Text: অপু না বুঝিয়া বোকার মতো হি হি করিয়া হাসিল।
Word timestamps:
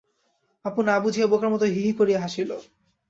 অপু 0.65 0.81
না 0.81 0.95
বুঝিয়া 0.99 1.27
বোকার 1.27 1.49
মতো 1.49 1.65
হি 1.65 1.81
হি 1.85 1.91
করিয়া 1.99 2.19
হাসিল। 2.19 2.49